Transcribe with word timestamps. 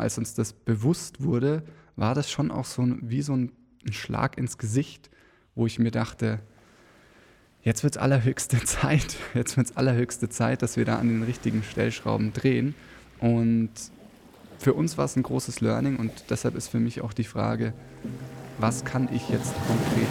als 0.00 0.18
uns 0.18 0.34
das 0.34 0.52
bewusst 0.52 1.22
wurde, 1.22 1.62
war 1.96 2.14
das 2.14 2.30
schon 2.30 2.50
auch 2.50 2.64
so 2.64 2.82
ein, 2.82 2.98
wie 3.02 3.22
so 3.22 3.34
ein, 3.34 3.52
ein 3.86 3.92
Schlag 3.92 4.38
ins 4.38 4.58
Gesicht, 4.58 5.10
wo 5.54 5.66
ich 5.66 5.78
mir 5.78 5.90
dachte, 5.90 6.40
jetzt 7.62 7.82
wird 7.82 7.96
es 7.96 8.02
allerhöchste 8.02 8.58
Zeit, 8.64 9.16
jetzt 9.34 9.56
wird 9.56 9.68
es 9.68 9.76
allerhöchste 9.76 10.28
Zeit, 10.28 10.62
dass 10.62 10.76
wir 10.76 10.84
da 10.84 10.98
an 10.98 11.08
den 11.08 11.22
richtigen 11.22 11.62
Stellschrauben 11.62 12.32
drehen. 12.32 12.74
Und 13.18 13.70
für 14.58 14.74
uns 14.74 14.98
war 14.98 15.04
es 15.04 15.16
ein 15.16 15.22
großes 15.22 15.60
Learning 15.60 15.96
und 15.96 16.12
deshalb 16.30 16.54
ist 16.54 16.68
für 16.68 16.80
mich 16.80 17.00
auch 17.02 17.12
die 17.12 17.24
Frage, 17.24 17.72
was 18.58 18.84
kann 18.84 19.08
ich 19.12 19.28
jetzt 19.28 19.54
konkret 19.66 20.08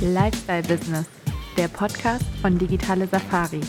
tun? 0.00 0.12
Lifestyle 0.12 0.62
Business, 0.62 1.06
der 1.56 1.68
Podcast 1.68 2.24
von 2.40 2.58
Digitale 2.58 3.06
Safari. 3.06 3.60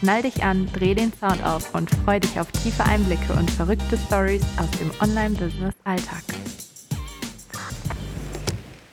Schnall 0.00 0.20
dich 0.20 0.44
an, 0.44 0.68
dreh 0.74 0.94
den 0.94 1.10
Sound 1.10 1.42
auf 1.42 1.74
und 1.74 1.88
freu 1.88 2.20
dich 2.20 2.38
auf 2.38 2.52
tiefe 2.52 2.84
Einblicke 2.84 3.32
und 3.32 3.50
verrückte 3.50 3.96
Stories 3.96 4.44
aus 4.58 4.70
dem 4.72 4.90
Online-Business-Alltag. 5.00 6.22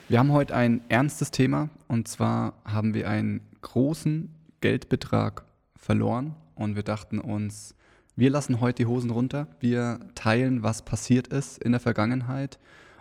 Wir 0.08 0.18
haben 0.18 0.32
heute 0.32 0.54
ein 0.54 0.80
ernstes 0.88 1.30
Thema 1.30 1.68
und 1.88 2.08
zwar 2.08 2.54
haben 2.64 2.94
wir 2.94 3.06
einen 3.06 3.42
großen 3.60 4.34
Geldbetrag 4.62 5.44
verloren 5.76 6.34
und 6.54 6.74
wir 6.74 6.82
dachten 6.82 7.18
uns, 7.18 7.74
wir 8.16 8.30
lassen 8.30 8.60
heute 8.60 8.84
die 8.84 8.86
Hosen 8.86 9.10
runter, 9.10 9.48
wir 9.60 10.00
teilen, 10.14 10.62
was 10.62 10.86
passiert 10.86 11.28
ist 11.28 11.62
in 11.62 11.72
der 11.72 11.82
Vergangenheit 11.82 12.58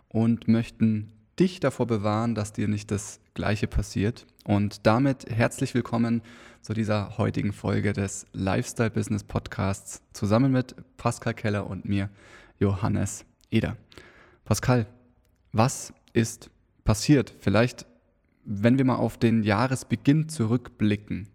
und 0.10 0.50
möchten 0.50 1.14
dich 1.40 1.62
davor 1.62 1.88
bewahren, 1.88 2.36
dass 2.36 2.52
dir 2.52 2.68
nicht 2.68 2.92
das 2.92 3.22
Gleiche 3.34 3.68
passiert. 3.68 4.26
Und 4.46 4.86
damit 4.86 5.26
herzlich 5.30 5.74
willkommen 5.74 6.22
zu 6.62 6.74
dieser 6.74 7.18
heutigen 7.18 7.52
Folge 7.52 7.94
des 7.94 8.28
Lifestyle 8.34 8.92
Business 8.92 9.24
Podcasts 9.24 10.02
zusammen 10.14 10.52
mit 10.52 10.76
Pascal 10.98 11.34
Keller 11.34 11.68
und 11.68 11.86
mir, 11.86 12.10
Johannes 12.60 13.26
Eder. 13.50 13.76
Pascal, 14.46 14.86
was 15.52 15.94
ist 16.14 16.52
passiert? 16.84 17.34
Vielleicht, 17.40 17.86
wenn 18.46 18.78
wir 18.78 18.86
mal 18.86 18.98
auf 18.98 19.18
den 19.18 19.42
Jahresbeginn 19.44 20.30
zurückblicken, 20.30 21.28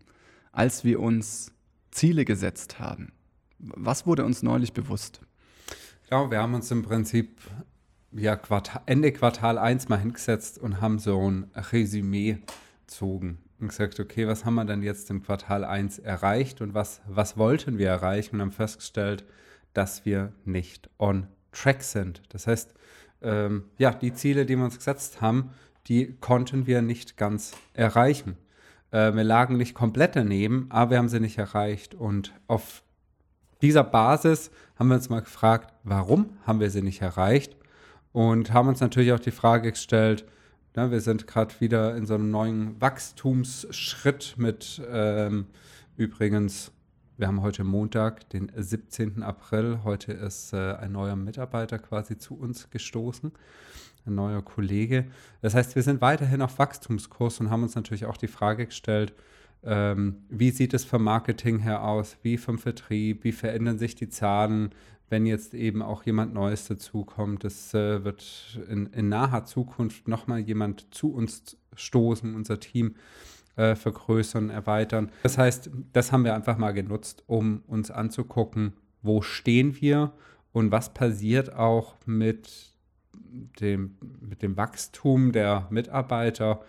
als 0.53 0.85
wir 0.85 1.01
uns 1.01 1.53
Ziele 1.91 2.25
gesetzt 2.25 2.79
haben. 2.79 3.13
Was 3.59 4.07
wurde 4.07 4.25
uns 4.25 4.43
neulich 4.43 4.73
bewusst? 4.73 5.21
Ja, 6.11 6.31
wir 6.31 6.39
haben 6.39 6.55
uns 6.55 6.71
im 6.71 6.83
Prinzip 6.83 7.41
ja, 8.13 8.37
Quartal, 8.37 8.83
Ende 8.87 9.13
Quartal 9.13 9.59
1 9.59 9.89
mal 9.89 9.99
hingesetzt 9.99 10.59
und 10.59 10.81
haben 10.81 10.99
so 10.99 11.31
ein 11.31 11.51
Resümee 11.55 12.39
gezogen 12.87 13.39
und 13.61 13.69
gesagt, 13.69 14.01
okay, 14.01 14.27
was 14.27 14.45
haben 14.45 14.55
wir 14.55 14.65
denn 14.65 14.83
jetzt 14.83 15.11
im 15.11 15.23
Quartal 15.23 15.65
1 15.65 15.99
erreicht 15.99 16.61
und 16.61 16.75
was, 16.75 17.01
was 17.07 17.37
wollten 17.37 17.79
wir 17.79 17.89
erreichen 17.89 18.37
und 18.37 18.43
haben 18.43 18.53
festgestellt, 18.53 19.25
dass 19.75 20.05
wir 20.05 20.33
nicht 20.45 20.89
on 20.99 21.27
track 21.53 21.83
sind. 21.83 22.23
Das 22.31 22.47
heißt, 22.47 22.75
ähm, 23.23 23.65
ja, 23.79 23.93
die 23.93 24.13
Ziele, 24.13 24.47
die 24.47 24.57
wir 24.57 24.65
uns 24.65 24.79
gesetzt 24.79 25.21
haben, 25.21 25.51
die 25.87 26.17
konnten 26.21 26.67
wir 26.67 26.83
nicht 26.83 27.17
ganz 27.17 27.53
erreichen. 27.75 28.37
Äh, 28.91 29.15
wir 29.15 29.25
lagen 29.25 29.57
nicht 29.57 29.75
komplett 29.75 30.17
daneben, 30.17 30.67
aber 30.71 30.93
wir 30.93 30.99
haben 30.99 31.09
sie 31.09 31.21
nicht 31.21 31.39
erreicht. 31.39 31.95
Und 31.95 32.33
auf 32.47 32.83
dieser 33.61 33.85
Basis 33.85 34.51
haben 34.79 34.89
wir 34.89 34.95
uns 34.95 35.09
mal 35.09 35.21
gefragt, 35.21 35.75
warum 35.83 36.39
haben 36.47 36.61
wir 36.61 36.71
sie 36.71 36.83
nicht 36.83 37.03
erreicht? 37.03 37.58
Und 38.19 38.53
haben 38.53 38.67
uns 38.67 38.81
natürlich 38.81 39.13
auch 39.13 39.21
die 39.21 39.31
Frage 39.31 39.71
gestellt, 39.71 40.25
ja, 40.75 40.91
wir 40.91 41.01
sind 41.01 41.29
gerade 41.29 41.55
wieder 41.61 41.95
in 41.95 42.05
so 42.05 42.15
einem 42.15 42.33
neuen 42.33 42.81
Wachstumsschritt 42.81 44.35
mit 44.37 44.83
ähm, 44.91 45.47
übrigens, 45.97 46.73
wir 47.17 47.29
haben 47.29 47.43
heute 47.43 47.63
Montag, 47.63 48.29
den 48.31 48.51
17. 48.57 49.23
April. 49.23 49.85
Heute 49.85 50.15
ist 50.15 50.53
äh, 50.53 50.75
ein 50.75 50.91
neuer 50.91 51.15
Mitarbeiter 51.15 51.79
quasi 51.79 52.19
zu 52.19 52.37
uns 52.37 52.71
gestoßen, 52.71 53.31
ein 54.05 54.15
neuer 54.17 54.43
Kollege. 54.43 55.05
Das 55.41 55.55
heißt, 55.55 55.77
wir 55.77 55.85
sind 55.85 56.01
weiterhin 56.01 56.43
auf 56.43 56.59
Wachstumskurs 56.59 57.39
und 57.39 57.51
haben 57.51 57.63
uns 57.63 57.77
natürlich 57.77 58.07
auch 58.07 58.17
die 58.17 58.27
Frage 58.27 58.67
gestellt, 58.67 59.15
ähm, 59.63 60.25
wie 60.29 60.51
sieht 60.51 60.75
es 60.75 60.85
vom 60.85 61.05
Marketing 61.05 61.61
her 61.61 61.85
aus, 61.85 62.17
wie 62.23 62.37
vom 62.37 62.59
Vertrieb, 62.59 63.23
wie 63.23 63.33
verändern 63.33 63.79
sich 63.79 63.95
die 63.95 64.09
Zahlen, 64.09 64.71
wenn 65.09 65.27
jetzt 65.27 65.55
eben 65.55 65.83
auch 65.83 66.05
jemand 66.05 66.35
Neues 66.35 66.67
dazukommt. 66.67 67.45
Es 67.45 67.73
äh, 67.75 68.05
wird 68.05 68.61
in, 68.69 68.87
in, 68.87 69.09
naher 69.09 69.45
Zukunft 69.45 70.09
nochmal 70.09 70.41
jemand 70.41 70.95
zu 70.95 71.13
uns 71.13 71.57
stoßen, 71.75 72.35
unser 72.35 72.61
Team 72.61 72.97
äh, 73.57 73.75
vergrößern, 73.75 74.51
erweitern. 74.51 75.11
Das 75.23 75.39
heißt, 75.39 75.71
das 75.93 76.13
haben 76.13 76.25
wir 76.25 76.35
einfach 76.35 76.59
mal 76.59 76.73
genutzt, 76.73 77.25
um 77.27 77.63
uns 77.67 77.91
anzugucken, 77.91 78.75
wo 79.03 79.23
stehen 79.23 79.81
wir 79.81 80.13
und 80.53 80.71
was 80.71 80.93
passiert 80.93 81.55
auch 81.55 81.97
mit 82.05 82.75
dem, 83.61 83.97
mit 84.21 84.43
dem 84.43 84.57
Wachstum 84.57 85.33
der 85.33 85.67
Mitarbeiter 85.71 86.63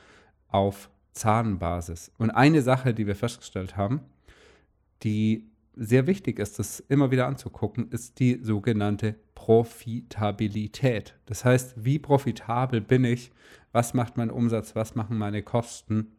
auf 0.48 0.90
Zahlenbasis. 1.14 2.12
Und 2.18 2.32
eine 2.32 2.62
Sache, 2.62 2.94
die 2.94 3.08
wir 3.08 3.16
festgestellt 3.16 3.78
haben, 3.78 4.02
die 5.04 5.50
sehr 5.80 6.08
wichtig 6.08 6.40
ist, 6.40 6.60
das 6.60 6.82
immer 6.82 7.10
wieder 7.10 7.28
anzugucken, 7.28 7.90
ist 7.90 8.20
die 8.20 8.40
sogenannte 8.44 9.16
Profitabilität. 9.34 11.16
Das 11.26 11.46
heißt, 11.46 11.86
wie 11.86 12.00
profitabel 12.00 12.82
bin 12.82 13.06
ich? 13.06 13.32
Was 13.72 13.94
macht 13.94 14.18
mein 14.18 14.30
Umsatz? 14.30 14.76
Was 14.76 14.96
machen 14.96 15.18
meine 15.18 15.42
Kosten? 15.42 16.18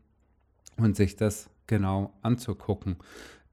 Und 0.77 0.97
sich 0.97 1.17
das 1.17 1.51
genau 1.67 2.15
anzugucken. 2.23 2.97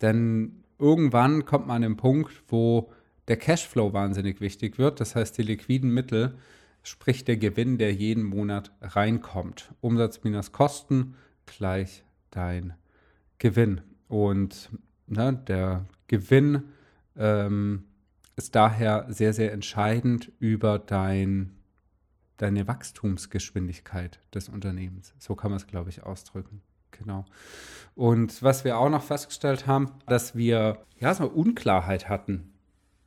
Denn 0.02 0.64
irgendwann 0.80 1.44
kommt 1.44 1.68
man 1.68 1.78
an 1.78 1.82
den 1.82 1.98
Punkt, 1.98 2.32
wo 2.48 2.92
der 3.28 3.38
Cashflow 3.38 3.92
wahnsinnig 3.92 4.40
wichtig 4.40 4.78
wird. 4.78 5.02
Das 5.02 5.16
heißt, 5.16 5.38
die 5.38 5.44
liquiden 5.44 5.94
Mittel, 5.94 6.38
sprich 6.84 7.26
der 7.26 7.36
Gewinn, 7.36 7.78
der 7.78 7.94
jeden 7.94 8.24
Monat 8.24 8.72
reinkommt. 8.82 9.74
Umsatz 9.82 10.24
minus 10.24 10.54
Kosten 10.54 11.16
gleich 11.46 12.06
dein 12.32 12.74
Gewinn. 13.40 13.82
Und 14.08 14.70
ne, 15.08 15.34
der 15.34 15.86
Gewinn 16.08 16.64
ähm, 17.16 17.84
ist 18.36 18.56
daher 18.56 19.06
sehr, 19.10 19.34
sehr 19.34 19.52
entscheidend 19.52 20.32
über 20.40 20.80
dein, 20.80 21.56
deine 22.38 22.68
Wachstumsgeschwindigkeit 22.68 24.20
des 24.34 24.50
Unternehmens. 24.50 25.14
So 25.18 25.36
kann 25.36 25.52
man 25.52 25.58
es, 25.58 25.68
glaube 25.68 25.90
ich, 25.90 26.04
ausdrücken. 26.04 26.62
Genau. 26.92 27.26
Und 27.96 28.42
was 28.44 28.64
wir 28.64 28.78
auch 28.78 28.90
noch 28.90 29.04
festgestellt 29.04 29.68
haben, 29.68 29.92
dass 30.08 30.36
wir 30.36 30.80
ja 31.00 31.14
so 31.14 31.28
Unklarheit 31.28 32.10
hatten. 32.10 32.54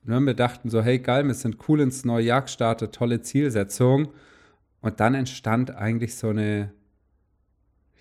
Ne, 0.03 0.19
wir 0.21 0.35
dachten 0.35 0.71
so, 0.71 0.83
hey 0.83 0.99
geil, 0.99 1.27
wir 1.27 1.35
sind 1.35 1.69
cool 1.69 1.81
ins 1.81 2.05
neue 2.05 2.25
Jahr 2.25 2.43
gestartet, 2.43 2.95
tolle 2.95 3.21
Zielsetzung. 3.21 4.09
Und 4.81 4.99
dann 4.99 5.15
entstand 5.15 5.73
eigentlich 5.73 6.17
so 6.17 6.31
eine, 6.31 6.73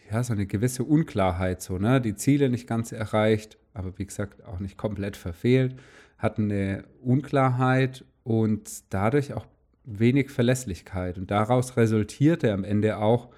ja, 0.10 0.24
so 0.24 0.34
eine 0.34 0.48
gewisse 0.48 0.84
Unklarheit, 0.84 1.62
so, 1.62 1.78
ne? 1.78 2.00
Die 2.00 2.16
Ziele 2.16 2.50
nicht 2.50 2.68
ganz 2.68 2.92
erreicht, 2.92 3.59
aber 3.74 3.97
wie 3.97 4.06
gesagt 4.06 4.46
auch 4.46 4.59
nicht 4.59 4.78
komplett 4.78 5.18
verfehlt, 5.18 5.75
hatten 6.18 6.52
eine 6.52 6.84
Unklarheit 7.02 8.03
und 8.24 8.69
dadurch 8.90 9.34
auch 9.34 9.46
wenig 9.85 10.30
Verlässlichkeit. 10.30 11.18
Und 11.18 11.31
daraus 11.31 11.78
resultierte 11.78 12.53
am 12.53 12.63
Ende 12.63 12.97
auch 12.97 13.30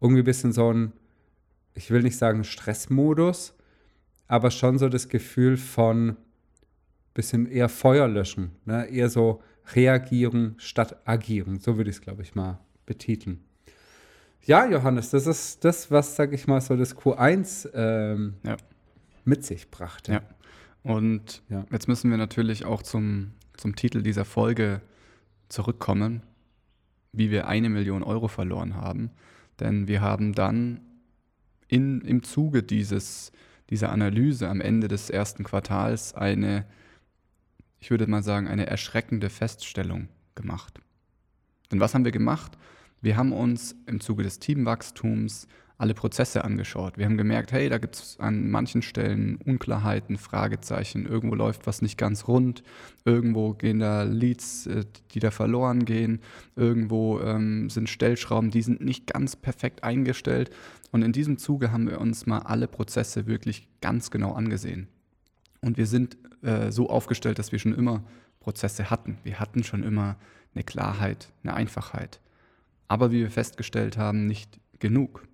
irgendwie 0.00 0.22
ein 0.22 0.24
bisschen 0.24 0.52
so 0.52 0.72
ein, 0.72 0.92
ich 1.74 1.90
will 1.90 2.02
nicht 2.02 2.16
sagen 2.16 2.44
Stressmodus, 2.44 3.54
aber 4.26 4.50
schon 4.50 4.78
so 4.78 4.88
das 4.88 5.08
Gefühl 5.08 5.56
von 5.56 6.16
bisschen 7.14 7.46
eher 7.46 7.68
Feuer 7.68 8.08
löschen, 8.08 8.52
ne? 8.64 8.88
eher 8.88 9.10
so 9.10 9.42
reagieren 9.74 10.54
statt 10.58 10.96
agieren. 11.04 11.58
So 11.58 11.76
würde 11.76 11.90
ich 11.90 11.96
es, 11.96 12.02
glaube 12.02 12.22
ich, 12.22 12.34
mal 12.34 12.60
betiteln. 12.86 13.44
Ja, 14.42 14.66
Johannes, 14.66 15.10
das 15.10 15.26
ist 15.26 15.64
das, 15.64 15.90
was, 15.90 16.16
sag 16.16 16.32
ich 16.32 16.46
mal, 16.46 16.60
so 16.60 16.76
das 16.76 16.96
Q1 16.96 17.68
ähm, 17.74 18.34
ja 18.42 18.56
mit 19.24 19.44
sich 19.44 19.70
brachte. 19.70 20.12
Ja. 20.12 20.22
Und 20.82 21.42
ja. 21.48 21.64
jetzt 21.70 21.88
müssen 21.88 22.10
wir 22.10 22.18
natürlich 22.18 22.64
auch 22.64 22.82
zum, 22.82 23.32
zum 23.56 23.76
Titel 23.76 24.02
dieser 24.02 24.24
Folge 24.24 24.80
zurückkommen, 25.48 26.22
wie 27.12 27.30
wir 27.30 27.48
eine 27.48 27.68
Million 27.68 28.02
Euro 28.02 28.28
verloren 28.28 28.76
haben. 28.76 29.10
Denn 29.58 29.88
wir 29.88 30.00
haben 30.00 30.32
dann 30.32 30.80
in, 31.68 32.00
im 32.00 32.22
Zuge 32.22 32.62
dieses, 32.62 33.32
dieser 33.68 33.92
Analyse 33.92 34.48
am 34.48 34.60
Ende 34.60 34.88
des 34.88 35.10
ersten 35.10 35.44
Quartals 35.44 36.14
eine, 36.14 36.66
ich 37.78 37.90
würde 37.90 38.06
mal 38.06 38.22
sagen, 38.22 38.48
eine 38.48 38.66
erschreckende 38.66 39.28
Feststellung 39.28 40.08
gemacht. 40.34 40.80
Denn 41.70 41.80
was 41.80 41.94
haben 41.94 42.04
wir 42.04 42.12
gemacht? 42.12 42.56
Wir 43.02 43.16
haben 43.16 43.32
uns 43.32 43.76
im 43.86 44.00
Zuge 44.00 44.22
des 44.22 44.38
Teamwachstums 44.38 45.46
alle 45.80 45.94
Prozesse 45.94 46.44
angeschaut. 46.44 46.98
Wir 46.98 47.06
haben 47.06 47.16
gemerkt, 47.16 47.52
hey, 47.52 47.70
da 47.70 47.78
gibt 47.78 47.94
es 47.94 48.20
an 48.20 48.50
manchen 48.50 48.82
Stellen 48.82 49.38
Unklarheiten, 49.46 50.18
Fragezeichen, 50.18 51.06
irgendwo 51.06 51.34
läuft 51.34 51.66
was 51.66 51.80
nicht 51.80 51.96
ganz 51.96 52.28
rund, 52.28 52.62
irgendwo 53.06 53.54
gehen 53.54 53.78
da 53.78 54.02
Leads, 54.02 54.66
äh, 54.66 54.84
die 55.12 55.20
da 55.20 55.30
verloren 55.30 55.86
gehen, 55.86 56.20
irgendwo 56.54 57.20
ähm, 57.20 57.70
sind 57.70 57.88
Stellschrauben, 57.88 58.50
die 58.50 58.60
sind 58.60 58.82
nicht 58.82 59.06
ganz 59.06 59.36
perfekt 59.36 59.82
eingestellt. 59.82 60.50
Und 60.92 61.02
in 61.02 61.12
diesem 61.12 61.38
Zuge 61.38 61.72
haben 61.72 61.88
wir 61.88 61.98
uns 61.98 62.26
mal 62.26 62.40
alle 62.40 62.68
Prozesse 62.68 63.26
wirklich 63.26 63.66
ganz 63.80 64.10
genau 64.10 64.34
angesehen. 64.34 64.86
Und 65.62 65.78
wir 65.78 65.86
sind 65.86 66.18
äh, 66.42 66.70
so 66.70 66.90
aufgestellt, 66.90 67.38
dass 67.38 67.52
wir 67.52 67.58
schon 67.58 67.74
immer 67.74 68.04
Prozesse 68.40 68.90
hatten. 68.90 69.16
Wir 69.24 69.40
hatten 69.40 69.64
schon 69.64 69.82
immer 69.82 70.16
eine 70.54 70.62
Klarheit, 70.62 71.32
eine 71.42 71.54
Einfachheit. 71.54 72.20
Aber 72.86 73.12
wie 73.12 73.20
wir 73.20 73.30
festgestellt 73.30 73.96
haben, 73.96 74.26
nicht 74.26 74.60
genug. 74.78 75.29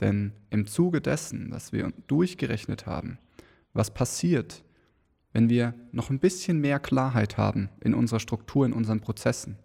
Denn 0.00 0.32
im 0.50 0.66
Zuge 0.66 1.00
dessen, 1.00 1.50
dass 1.50 1.72
wir 1.72 1.92
durchgerechnet 2.06 2.86
haben, 2.86 3.18
was 3.72 3.92
passiert, 3.92 4.64
wenn 5.32 5.48
wir 5.48 5.74
noch 5.92 6.10
ein 6.10 6.20
bisschen 6.20 6.60
mehr 6.60 6.78
Klarheit 6.78 7.36
haben 7.36 7.68
in 7.80 7.94
unserer 7.94 8.20
Struktur, 8.20 8.66
in 8.66 8.72
unseren 8.72 9.00
Prozessen, 9.00 9.58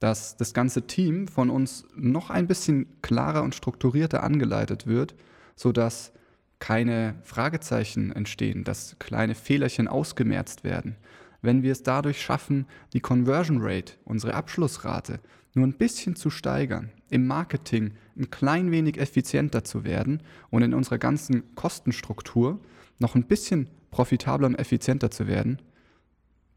dass 0.00 0.36
das 0.36 0.52
ganze 0.52 0.86
Team 0.86 1.28
von 1.28 1.48
uns 1.48 1.84
noch 1.94 2.30
ein 2.30 2.48
bisschen 2.48 3.00
klarer 3.02 3.42
und 3.42 3.54
strukturierter 3.54 4.22
angeleitet 4.22 4.86
wird, 4.86 5.14
sodass 5.54 6.12
keine 6.58 7.16
Fragezeichen 7.22 8.12
entstehen, 8.12 8.64
dass 8.64 8.96
kleine 8.98 9.34
Fehlerchen 9.34 9.88
ausgemerzt 9.88 10.64
werden. 10.64 10.96
Wenn 11.42 11.62
wir 11.62 11.72
es 11.72 11.82
dadurch 11.82 12.22
schaffen, 12.22 12.66
die 12.92 13.00
Conversion 13.00 13.58
Rate, 13.60 13.94
unsere 14.04 14.34
Abschlussrate, 14.34 15.20
nur 15.54 15.66
ein 15.66 15.74
bisschen 15.74 16.16
zu 16.16 16.30
steigern, 16.30 16.90
im 17.10 17.26
Marketing 17.26 17.92
ein 18.16 18.30
klein 18.30 18.70
wenig 18.70 18.98
effizienter 18.98 19.64
zu 19.64 19.84
werden 19.84 20.22
und 20.50 20.62
in 20.62 20.72
unserer 20.72 20.98
ganzen 20.98 21.54
Kostenstruktur 21.54 22.60
noch 22.98 23.14
ein 23.14 23.24
bisschen 23.24 23.68
profitabler 23.90 24.46
und 24.46 24.54
effizienter 24.54 25.10
zu 25.10 25.26
werden, 25.26 25.60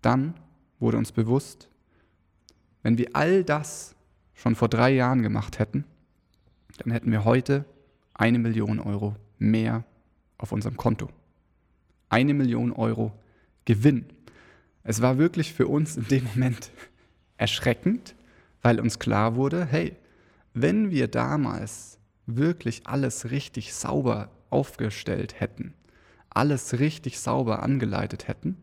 dann 0.01 0.35
wurde 0.79 0.97
uns 0.97 1.11
bewusst, 1.11 1.69
wenn 2.83 2.97
wir 2.97 3.09
all 3.13 3.43
das 3.43 3.95
schon 4.33 4.55
vor 4.55 4.69
drei 4.69 4.93
Jahren 4.93 5.23
gemacht 5.23 5.59
hätten, 5.59 5.85
dann 6.77 6.91
hätten 6.91 7.11
wir 7.11 7.25
heute 7.25 7.65
eine 8.13 8.37
Million 8.37 8.79
Euro 8.79 9.15
mehr 9.39 9.83
auf 10.37 10.51
unserem 10.51 10.77
Konto. 10.77 11.09
Eine 12.09 12.33
Million 12.33 12.71
Euro 12.71 13.11
Gewinn. 13.65 14.05
Es 14.87 15.01
war 15.01 15.17
wirklich 15.17 15.51
für 15.51 15.67
uns 15.67 15.97
in 15.97 16.07
dem 16.07 16.23
Moment 16.25 16.69
erschreckend, 17.37 18.15
weil 18.61 18.79
uns 18.79 18.99
klar 18.99 19.35
wurde, 19.35 19.65
hey, 19.65 19.95
wenn 20.53 20.91
wir 20.91 21.07
damals 21.07 21.97
wirklich 22.27 22.83
alles 22.85 23.31
richtig 23.31 23.73
sauber 23.73 24.29
aufgestellt 24.51 25.39
hätten, 25.39 25.73
alles 26.29 26.79
richtig 26.79 27.19
sauber 27.19 27.63
angeleitet 27.63 28.27
hätten 28.27 28.57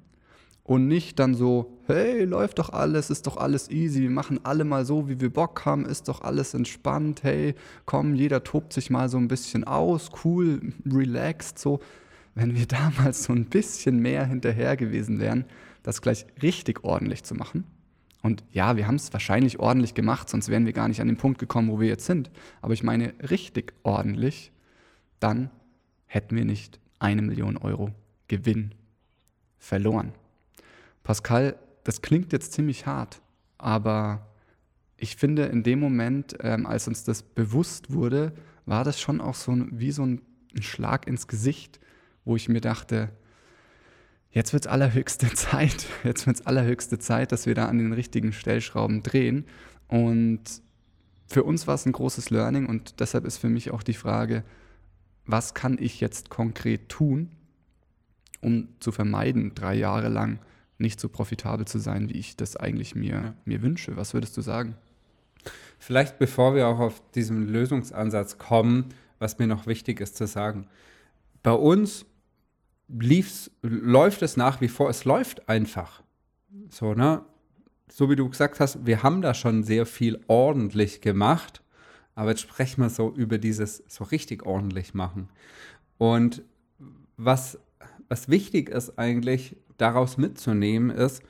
und 0.63 0.87
nicht 0.87 1.19
dann 1.19 1.35
so, 1.35 1.77
hey, 1.87 2.25
läuft 2.25 2.61
doch 2.61 2.71
alles, 2.71 3.11
ist 3.11 3.27
doch 3.27 3.37
alles 3.37 3.69
easy, 3.69 4.03
wir 4.03 4.11
machen 4.11 4.39
alle 4.45 4.63
mal 4.63 4.85
so, 4.85 5.09
wie 5.09 5.21
wir 5.21 5.33
Bock 5.33 5.67
haben, 5.67 5.85
ist 5.85 6.07
doch 6.07 6.21
alles 6.21 6.55
entspannt, 6.55 7.25
hey, 7.25 7.57
komm, 7.85 8.15
jeder 8.15 8.45
tobt 8.45 8.73
sich 8.73 8.91
mal 8.91 9.09
so 9.09 9.19
ein 9.19 9.27
bisschen 9.27 9.65
aus, 9.65 10.11
cool, 10.25 10.73
relaxed, 10.87 11.59
so. 11.59 11.81
Wenn 12.37 12.57
wir 12.57 12.67
damals 12.69 13.25
so 13.25 13.33
ein 13.33 13.47
bisschen 13.47 13.99
mehr 13.99 14.25
hinterher 14.25 14.77
gewesen 14.77 15.19
wären, 15.19 15.47
das 15.83 16.03
gleich 16.03 16.27
richtig 16.43 16.85
ordentlich 16.85 17.25
zu 17.25 17.35
machen. 17.35 17.65
Und 18.23 18.45
ja, 18.53 18.77
wir 18.77 18.87
haben 18.87 18.95
es 18.95 19.13
wahrscheinlich 19.13 19.59
ordentlich 19.59 19.95
gemacht, 19.95 20.29
sonst 20.29 20.49
wären 20.49 20.65
wir 20.65 20.73
gar 20.73 20.89
nicht 20.89 21.01
an 21.01 21.09
den 21.09 21.17
Punkt 21.17 21.39
gekommen, 21.39 21.69
wo 21.69 21.81
wir 21.81 21.89
jetzt 21.89 22.07
sind. 22.07 22.31
Aber 22.61 22.73
ich 22.73 22.85
meine 22.85 23.15
richtig 23.31 23.75
ordentlich, 23.83 24.53
dann 25.19 25.51
hätten 26.07 26.37
wir 26.37 26.45
nicht 26.45 26.79
eine 27.01 27.23
Million 27.23 27.57
Euro 27.57 27.91
Gewinn 28.29 28.75
verloren. 29.59 30.13
Pascal, 31.03 31.57
das 31.83 32.01
klingt 32.01 32.33
jetzt 32.33 32.53
ziemlich 32.53 32.87
hart, 32.87 33.21
aber 33.59 34.27
ich 34.97 35.17
finde, 35.17 35.47
in 35.47 35.65
dem 35.65 35.81
Moment, 35.81 36.37
ähm, 36.41 36.65
als 36.65 36.87
uns 36.87 37.03
das 37.03 37.25
bewusst 37.25 37.93
wurde, 37.93 38.33
war 38.67 38.85
das 38.85 39.01
schon 39.01 39.21
auch 39.21 39.35
so 39.35 39.53
wie 39.73 39.91
so 39.91 40.07
ein, 40.07 40.23
ein 40.55 40.63
Schlag 40.63 41.09
ins 41.09 41.27
Gesicht, 41.27 41.81
wo 42.25 42.37
ich 42.37 42.49
mir 42.49 42.61
dachte, 42.61 43.11
jetzt 44.33 44.53
wird 44.53 44.65
es 44.65 44.71
allerhöchste 44.71 45.33
Zeit, 45.35 45.87
jetzt 46.05 46.27
wird 46.27 46.37
es 46.37 46.47
allerhöchste 46.47 46.99
Zeit, 46.99 47.33
dass 47.33 47.47
wir 47.47 47.55
da 47.55 47.67
an 47.67 47.79
den 47.79 47.93
richtigen 47.93 48.33
Stellschrauben 48.33 49.03
drehen. 49.03 49.47
Und 49.89 50.43
für 51.27 51.45
uns 51.45 51.67
war 51.67 51.75
es 51.75 51.87
ein 51.87 51.93
großes 51.93 52.31
Learning 52.31 52.67
und 52.67 53.01
deshalb 53.01 53.25
ist 53.25 53.39
für 53.39 53.49
mich 53.49 53.71
auch 53.71 53.83
die 53.83 53.95
Frage, 53.95 54.45
was 55.25 55.55
kann 55.55 55.79
ich 55.79 56.01
jetzt 56.01 56.31
konkret 56.31 56.89
tun, 56.89 57.31
um 58.41 58.69
zu 58.81 58.91
vermeiden, 58.91 59.55
drei 59.55 59.75
Jahre 59.75 60.09
lang 60.09 60.41
nicht 60.79 60.99
so 60.99 61.09
profitabel 61.09 61.67
zu 61.67 61.79
sein, 61.79 62.09
wie 62.09 62.19
ich 62.19 62.37
das 62.37 62.57
eigentlich 62.57 62.95
mir, 62.95 63.13
ja. 63.13 63.35
mir 63.45 63.63
wünsche. 63.63 63.97
Was 63.97 64.15
würdest 64.15 64.37
du 64.37 64.41
sagen? 64.41 64.75
Vielleicht 65.79 66.19
bevor 66.19 66.55
wir 66.55 66.67
auch 66.69 66.81
auf 66.81 67.03
diesen 67.13 67.49
Lösungsansatz 67.49 68.39
kommen, 68.39 68.89
was 69.19 69.39
mir 69.39 69.47
noch 69.47 69.67
wichtig 69.67 70.01
ist 70.01 70.17
zu 70.17 70.27
sagen. 70.27 70.67
Bei 71.43 71.53
uns 71.53 72.05
lief's, 72.99 73.51
läuft 73.63 74.23
es 74.23 74.37
nach 74.37 74.61
wie 74.61 74.69
vor, 74.69 74.91
es 74.91 75.05
läuft 75.05 75.49
einfach. 75.49 76.03
So, 76.69 76.95
ne? 76.95 77.23
So 77.91 78.09
wie 78.09 78.17
du 78.17 78.29
gesagt 78.29 78.61
hast, 78.61 78.87
wir 78.87 79.03
haben 79.03 79.21
da 79.23 79.35
schon 79.35 79.65
sehr 79.65 79.85
viel 79.85 80.21
ordentlich 80.27 81.01
gemacht, 81.01 81.63
aber 82.15 82.31
jetzt 82.31 82.41
sprechen 82.41 82.83
wir 82.83 82.91
so 82.91 83.13
über 83.13 83.39
dieses 83.39 83.83
so 83.87 84.05
richtig 84.05 84.47
ordentlich 84.47 84.95
machen. 84.95 85.29
Und 85.99 86.43
was, 87.17 87.59
was 88.09 88.29
wichtig 88.29 88.71
ist 88.71 88.99
eigentlich, 88.99 89.57
daraus 89.77 90.17
mitzunehmen, 90.17 90.91
ist, 90.91 91.23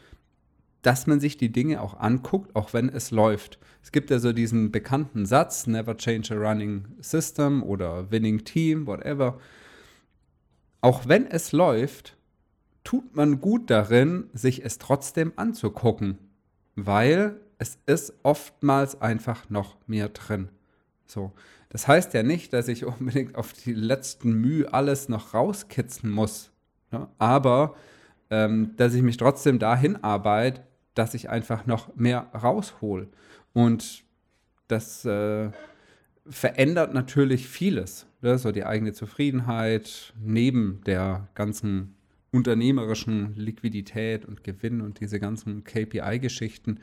dass 0.83 1.07
man 1.07 1.21
sich 1.21 1.37
die 1.37 1.53
Dinge 1.53 1.81
auch 1.81 1.99
anguckt, 1.99 2.55
auch 2.55 2.73
wenn 2.73 2.89
es 2.89 3.11
läuft. 3.11 3.59
Es 3.83 3.93
gibt 3.93 4.11
ja 4.11 4.19
so 4.19 4.33
diesen 4.33 4.73
bekannten 4.73 5.27
Satz, 5.27 5.67
never 5.67 5.97
change 5.97 6.35
a 6.35 6.39
running 6.39 6.85
system 7.01 7.63
oder 7.63 8.11
winning 8.11 8.45
team, 8.45 8.87
whatever. 8.87 9.39
Auch 10.83 11.09
wenn 11.09 11.27
es 11.27 11.53
läuft, 11.53 12.17
tut 12.85 13.15
man 13.17 13.41
gut 13.41 13.71
darin, 13.71 14.29
sich 14.35 14.65
es 14.65 14.79
trotzdem 14.79 15.33
anzugucken, 15.37 16.19
weil 16.75 17.41
es 17.59 17.79
ist 17.87 18.13
oftmals 18.25 19.01
einfach 19.01 19.49
noch 19.49 19.77
mehr 19.87 20.09
drin. 20.09 20.49
So. 21.07 21.33
Das 21.69 21.89
heißt 21.89 22.13
ja 22.13 22.23
nicht, 22.23 22.53
dass 22.53 22.69
ich 22.69 22.85
unbedingt 23.01 23.37
auf 23.37 23.53
die 23.53 23.73
letzten 23.73 24.33
Mühe 24.33 24.75
alles 24.75 25.09
noch 25.09 25.33
rauskitzen 25.33 26.11
muss, 26.11 26.51
ne? 26.91 27.09
aber 27.19 27.77
ähm, 28.31 28.73
dass 28.77 28.95
ich 28.95 29.03
mich 29.03 29.17
trotzdem 29.17 29.59
dahin 29.61 30.03
arbeite, 30.03 30.63
dass 30.95 31.15
ich 31.15 31.31
einfach 31.31 31.65
noch 31.67 31.95
mehr 31.95 32.27
raushol. 32.35 33.09
Und 33.53 34.05
das 34.67 35.05
äh, 35.05 35.51
verändert 36.27 36.95
natürlich 36.95 37.49
vieles. 37.49 38.07
Ne? 38.21 38.39
So 38.39 38.53
die 38.53 38.65
eigene 38.65 38.93
Zufriedenheit 38.93 40.13
neben 40.21 40.81
der 40.87 41.29
ganzen 41.35 41.95
unternehmerischen 42.31 43.35
Liquidität 43.37 44.25
und 44.25 44.43
Gewinn 44.43 44.81
und 44.81 45.01
diese 45.01 45.21
ganzen 45.21 45.65
KPI-Geschichten 45.65 46.81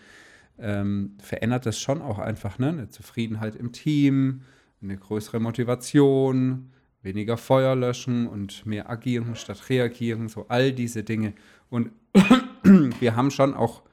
ähm, 0.60 1.18
verändert 1.20 1.66
das 1.66 1.80
schon 1.80 2.02
auch 2.02 2.20
einfach 2.20 2.60
ne? 2.60 2.70
eine 2.70 2.90
Zufriedenheit 2.90 3.56
im 3.56 3.72
Team, 3.72 4.42
eine 4.82 4.98
größere 4.98 5.40
Motivation, 5.40 6.72
weniger 7.02 7.38
Feuer 7.38 7.76
löschen 7.76 8.28
und 8.28 8.66
mehr 8.66 8.90
agieren 8.90 9.36
statt 9.36 9.70
reagieren, 9.70 10.28
so 10.28 10.46
all 10.50 10.72
diese 10.72 11.04
Dinge. 11.04 11.34
Und 11.70 11.92
wir 12.64 13.16
haben 13.16 13.32
schon 13.32 13.54
auch 13.54 13.84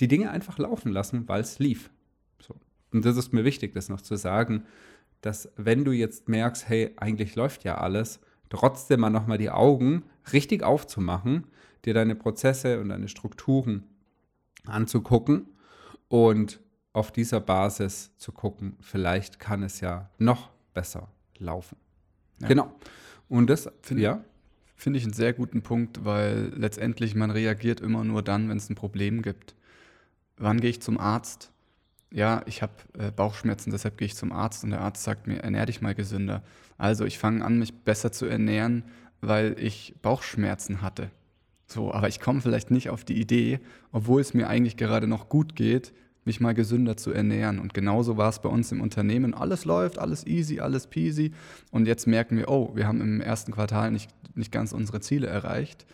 die 0.00 0.08
Dinge 0.08 0.30
einfach 0.30 0.58
laufen 0.58 0.92
lassen, 0.92 1.28
weil 1.28 1.42
es 1.42 1.58
lief. 1.58 1.90
Und 2.92 3.04
das 3.04 3.16
ist 3.16 3.32
mir 3.32 3.44
wichtig, 3.44 3.74
das 3.74 3.88
noch 3.88 4.00
zu 4.00 4.16
sagen, 4.16 4.64
dass 5.20 5.50
wenn 5.56 5.84
du 5.84 5.92
jetzt 5.92 6.28
merkst, 6.28 6.68
hey, 6.68 6.92
eigentlich 6.96 7.34
läuft 7.34 7.64
ja 7.64 7.78
alles, 7.78 8.20
trotzdem 8.50 9.00
mal 9.00 9.10
nochmal 9.10 9.38
die 9.38 9.50
Augen 9.50 10.04
richtig 10.32 10.62
aufzumachen, 10.62 11.46
dir 11.84 11.94
deine 11.94 12.14
Prozesse 12.14 12.80
und 12.80 12.88
deine 12.90 13.08
Strukturen 13.08 13.84
anzugucken 14.66 15.46
und 16.08 16.60
auf 16.92 17.12
dieser 17.12 17.40
Basis 17.40 18.12
zu 18.16 18.32
gucken, 18.32 18.76
vielleicht 18.80 19.38
kann 19.38 19.62
es 19.62 19.80
ja 19.80 20.10
noch 20.18 20.50
besser 20.74 21.08
laufen. 21.38 21.76
Ja. 22.40 22.48
Genau. 22.48 22.72
Und 23.28 23.50
das, 23.50 23.70
finde 23.82 24.02
ja. 24.02 24.24
Finde 24.78 25.00
ich 25.00 25.04
einen 25.04 25.12
sehr 25.12 25.32
guten 25.32 25.62
Punkt, 25.62 26.04
weil 26.04 26.52
letztendlich 26.54 27.16
man 27.16 27.32
reagiert 27.32 27.80
immer 27.80 28.04
nur 28.04 28.22
dann, 28.22 28.48
wenn 28.48 28.58
es 28.58 28.70
ein 28.70 28.76
Problem 28.76 29.22
gibt. 29.22 29.56
Wann 30.36 30.60
gehe 30.60 30.70
ich 30.70 30.80
zum 30.80 30.98
Arzt? 30.98 31.52
Ja, 32.10 32.42
ich 32.46 32.62
habe 32.62 32.72
äh, 32.98 33.10
Bauchschmerzen, 33.10 33.70
deshalb 33.70 33.98
gehe 33.98 34.06
ich 34.06 34.16
zum 34.16 34.32
Arzt 34.32 34.64
und 34.64 34.70
der 34.70 34.80
Arzt 34.80 35.04
sagt 35.04 35.26
mir, 35.26 35.42
ernähr 35.42 35.66
dich 35.66 35.82
mal 35.82 35.94
gesünder. 35.94 36.42
Also 36.78 37.04
ich 37.04 37.18
fange 37.18 37.44
an, 37.44 37.58
mich 37.58 37.74
besser 37.74 38.12
zu 38.12 38.26
ernähren, 38.26 38.84
weil 39.20 39.56
ich 39.58 39.94
Bauchschmerzen 40.00 40.80
hatte. 40.80 41.10
So, 41.66 41.92
aber 41.92 42.08
ich 42.08 42.20
komme 42.20 42.40
vielleicht 42.40 42.70
nicht 42.70 42.88
auf 42.88 43.04
die 43.04 43.20
Idee, 43.20 43.60
obwohl 43.92 44.22
es 44.22 44.32
mir 44.32 44.48
eigentlich 44.48 44.78
gerade 44.78 45.06
noch 45.06 45.28
gut 45.28 45.54
geht, 45.54 45.92
mich 46.24 46.40
mal 46.40 46.54
gesünder 46.54 46.96
zu 46.96 47.10
ernähren. 47.12 47.58
Und 47.58 47.74
genauso 47.74 48.16
war 48.16 48.30
es 48.30 48.40
bei 48.40 48.48
uns 48.48 48.72
im 48.72 48.80
Unternehmen. 48.80 49.34
Alles 49.34 49.64
läuft, 49.64 49.98
alles 49.98 50.26
easy, 50.26 50.60
alles 50.60 50.86
peasy. 50.86 51.32
Und 51.70 51.86
jetzt 51.86 52.06
merken 52.06 52.38
wir, 52.38 52.48
oh, 52.48 52.72
wir 52.74 52.86
haben 52.86 53.00
im 53.00 53.20
ersten 53.20 53.52
Quartal 53.52 53.90
nicht, 53.90 54.10
nicht 54.34 54.52
ganz 54.52 54.72
unsere 54.72 55.00
Ziele 55.00 55.26
erreicht, 55.26 55.84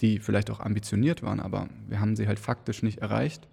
die 0.00 0.20
vielleicht 0.20 0.50
auch 0.50 0.60
ambitioniert 0.60 1.22
waren, 1.22 1.40
aber 1.40 1.68
wir 1.88 2.00
haben 2.00 2.14
sie 2.14 2.28
halt 2.28 2.38
faktisch 2.38 2.82
nicht 2.82 2.98
erreicht. 2.98 3.48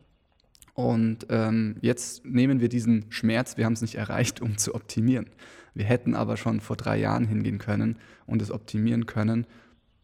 Und 0.73 1.27
ähm, 1.29 1.75
jetzt 1.81 2.25
nehmen 2.25 2.59
wir 2.59 2.69
diesen 2.69 3.05
Schmerz, 3.09 3.57
wir 3.57 3.65
haben 3.65 3.73
es 3.73 3.81
nicht 3.81 3.95
erreicht, 3.95 4.41
um 4.41 4.57
zu 4.57 4.73
optimieren. 4.73 5.29
Wir 5.75 5.85
hätten 5.85 6.15
aber 6.15 6.37
schon 6.37 6.59
vor 6.59 6.75
drei 6.75 6.97
Jahren 6.97 7.25
hingehen 7.25 7.59
können 7.59 7.97
und 8.25 8.41
es 8.41 8.51
optimieren 8.51 9.05
können, 9.05 9.45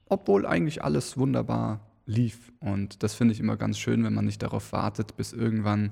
obwohl 0.05 0.45
eigentlich 0.45 0.83
alles 0.83 1.17
wunderbar 1.17 1.87
lief. 2.05 2.51
Und 2.59 3.03
das 3.03 3.15
finde 3.15 3.33
ich 3.33 3.39
immer 3.39 3.57
ganz 3.57 3.77
schön, 3.79 4.03
wenn 4.03 4.13
man 4.13 4.25
nicht 4.25 4.41
darauf 4.41 4.71
wartet, 4.71 5.15
bis 5.15 5.33
irgendwann 5.33 5.91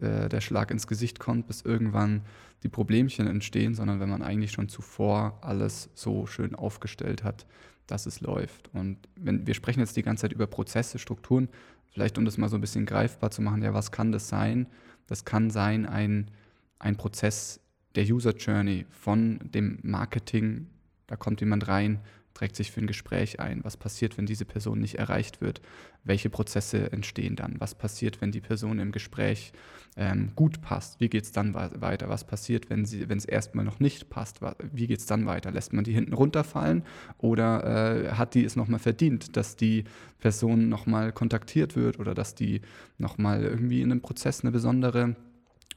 äh, 0.00 0.28
der 0.28 0.40
Schlag 0.40 0.70
ins 0.70 0.86
Gesicht 0.86 1.18
kommt, 1.18 1.46
bis 1.46 1.62
irgendwann 1.62 2.22
die 2.62 2.68
Problemchen 2.68 3.26
entstehen, 3.26 3.74
sondern 3.74 4.00
wenn 4.00 4.08
man 4.08 4.22
eigentlich 4.22 4.52
schon 4.52 4.68
zuvor 4.68 5.38
alles 5.42 5.90
so 5.94 6.26
schön 6.26 6.54
aufgestellt 6.54 7.22
hat, 7.22 7.46
dass 7.88 8.06
es 8.06 8.20
läuft. 8.20 8.70
Und 8.72 8.98
wenn 9.16 9.46
wir 9.46 9.54
sprechen 9.54 9.80
jetzt 9.80 9.96
die 9.96 10.02
ganze 10.02 10.22
Zeit 10.22 10.32
über 10.32 10.46
Prozesse, 10.46 10.98
Strukturen, 10.98 11.48
vielleicht 11.90 12.18
um 12.18 12.24
das 12.24 12.38
mal 12.38 12.48
so 12.48 12.56
ein 12.56 12.60
bisschen 12.60 12.86
greifbar 12.86 13.30
zu 13.30 13.42
machen, 13.42 13.62
ja, 13.62 13.74
was 13.74 13.90
kann 13.90 14.12
das 14.12 14.28
sein? 14.28 14.66
Das 15.06 15.24
kann 15.24 15.50
sein 15.50 15.86
ein, 15.86 16.30
ein 16.78 16.96
Prozess 16.96 17.60
der 17.94 18.04
User 18.04 18.36
Journey 18.36 18.86
von 18.90 19.40
dem 19.42 19.78
Marketing, 19.82 20.68
da 21.06 21.16
kommt 21.16 21.40
jemand 21.40 21.66
rein, 21.66 22.00
trägt 22.38 22.54
sich 22.54 22.70
für 22.70 22.80
ein 22.80 22.86
Gespräch 22.86 23.40
ein? 23.40 23.64
Was 23.64 23.76
passiert, 23.76 24.16
wenn 24.16 24.26
diese 24.26 24.44
Person 24.44 24.78
nicht 24.78 24.94
erreicht 24.94 25.40
wird? 25.40 25.60
Welche 26.04 26.30
Prozesse 26.30 26.92
entstehen 26.92 27.34
dann? 27.34 27.56
Was 27.58 27.74
passiert, 27.74 28.20
wenn 28.20 28.30
die 28.30 28.40
Person 28.40 28.78
im 28.78 28.92
Gespräch 28.92 29.52
ähm, 29.96 30.30
gut 30.36 30.62
passt? 30.62 31.00
Wie 31.00 31.08
geht 31.08 31.24
es 31.24 31.32
dann 31.32 31.54
weiter? 31.54 32.08
Was 32.08 32.24
passiert, 32.24 32.70
wenn 32.70 32.82
es 32.84 33.24
erstmal 33.24 33.64
noch 33.64 33.80
nicht 33.80 34.08
passt? 34.08 34.40
Wie 34.72 34.86
geht 34.86 35.00
es 35.00 35.06
dann 35.06 35.26
weiter? 35.26 35.50
Lässt 35.50 35.72
man 35.72 35.82
die 35.82 35.92
hinten 35.92 36.12
runterfallen 36.12 36.84
oder 37.18 38.06
äh, 38.06 38.12
hat 38.12 38.34
die 38.34 38.44
es 38.44 38.54
nochmal 38.54 38.78
verdient, 38.78 39.36
dass 39.36 39.56
die 39.56 39.82
Person 40.20 40.68
nochmal 40.68 41.12
kontaktiert 41.12 41.74
wird 41.74 41.98
oder 41.98 42.14
dass 42.14 42.36
die 42.36 42.60
nochmal 42.98 43.42
irgendwie 43.42 43.82
in 43.82 43.90
einem 43.90 44.00
Prozess 44.00 44.42
eine 44.42 44.52
besondere 44.52 45.16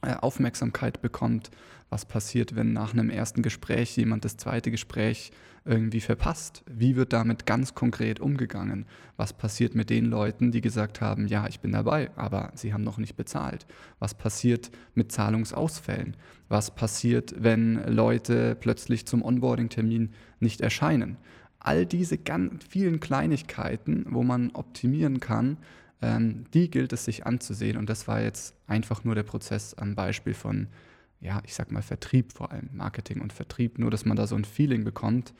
äh, 0.02 0.14
Aufmerksamkeit 0.14 1.02
bekommt, 1.02 1.50
was 1.92 2.06
passiert, 2.06 2.56
wenn 2.56 2.72
nach 2.72 2.94
einem 2.94 3.10
ersten 3.10 3.42
Gespräch 3.42 3.98
jemand 3.98 4.24
das 4.24 4.38
zweite 4.38 4.70
Gespräch 4.70 5.30
irgendwie 5.66 6.00
verpasst, 6.00 6.64
wie 6.66 6.96
wird 6.96 7.12
damit 7.12 7.44
ganz 7.44 7.74
konkret 7.74 8.18
umgegangen, 8.18 8.86
was 9.18 9.34
passiert 9.34 9.74
mit 9.74 9.90
den 9.90 10.06
Leuten, 10.06 10.52
die 10.52 10.62
gesagt 10.62 11.02
haben, 11.02 11.28
ja, 11.28 11.46
ich 11.46 11.60
bin 11.60 11.72
dabei, 11.72 12.10
aber 12.16 12.50
sie 12.54 12.72
haben 12.72 12.82
noch 12.82 12.96
nicht 12.96 13.14
bezahlt, 13.14 13.66
was 13.98 14.14
passiert 14.14 14.70
mit 14.94 15.12
Zahlungsausfällen, 15.12 16.16
was 16.48 16.74
passiert, 16.74 17.34
wenn 17.36 17.86
Leute 17.86 18.56
plötzlich 18.58 19.06
zum 19.06 19.22
Onboarding-Termin 19.22 20.14
nicht 20.40 20.62
erscheinen. 20.62 21.18
All 21.60 21.84
diese 21.84 22.16
ganz 22.16 22.64
vielen 22.64 23.00
Kleinigkeiten, 23.00 24.06
wo 24.08 24.22
man 24.22 24.50
optimieren 24.54 25.20
kann, 25.20 25.58
ähm, 26.00 26.44
die 26.54 26.70
gilt 26.70 26.94
es 26.94 27.04
sich 27.04 27.26
anzusehen. 27.26 27.76
Und 27.76 27.90
das 27.90 28.08
war 28.08 28.22
jetzt 28.22 28.54
einfach 28.66 29.04
nur 29.04 29.14
der 29.14 29.22
Prozess 29.22 29.74
am 29.74 29.94
Beispiel 29.94 30.34
von, 30.34 30.68
ja, 31.22 31.40
ich 31.44 31.54
sag 31.54 31.70
mal 31.70 31.82
Vertrieb 31.82 32.32
vor 32.32 32.50
allem, 32.50 32.68
Marketing 32.72 33.20
und 33.20 33.32
Vertrieb, 33.32 33.78
nur 33.78 33.90
dass 33.90 34.04
man 34.04 34.16
da 34.16 34.26
so 34.26 34.34
ein 34.34 34.44
Feeling 34.44 34.84
bekommt, 34.84 35.32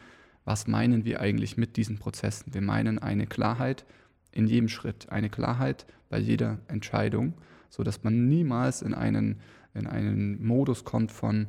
was 0.45 0.67
meinen 0.67 1.05
wir 1.05 1.21
eigentlich 1.21 1.57
mit 1.57 1.77
diesen 1.77 1.99
Prozessen? 1.99 2.55
Wir 2.55 2.63
meinen 2.63 2.99
eine 2.99 3.27
Klarheit 3.27 3.85
in 4.31 4.47
jedem 4.47 4.69
Schritt, 4.69 5.11
eine 5.11 5.29
Klarheit 5.29 5.87
bei 6.09 6.19
jeder 6.19 6.59
Entscheidung, 6.69 7.35
sodass 7.69 8.03
man 8.05 8.29
niemals 8.29 8.83
in 8.83 8.95
einen, 8.95 9.41
in 9.75 9.87
einen 9.87 10.45
Modus 10.45 10.85
kommt 10.85 11.13
von, 11.13 11.49